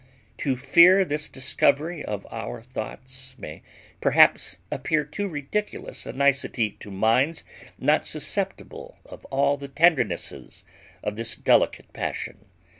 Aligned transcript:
To 0.39 0.57
fear 0.57 1.05
this 1.05 1.29
discovery 1.29 2.03
of 2.03 2.25
our 2.31 2.63
thoughts 2.63 3.35
may 3.37 3.61
perhaps 4.01 4.57
appear 4.71 5.03
too 5.03 5.27
ridiculous 5.27 6.07
a 6.07 6.11
nicety 6.11 6.71
to 6.79 6.89
minds 6.89 7.43
not 7.77 8.07
susceptible 8.07 8.97
of 9.05 9.25
all 9.25 9.57
the 9.57 9.67
tendernesses 9.67 10.65
of 11.03 11.17
this 11.17 11.35
delicate 11.35 11.93
passion. 11.93 12.45